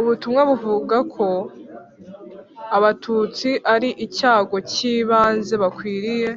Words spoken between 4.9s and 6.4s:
ibanze bakwiriye